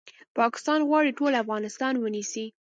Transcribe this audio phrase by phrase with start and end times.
[0.37, 2.45] پاکستان غواړي ټول افغانستان ونیسي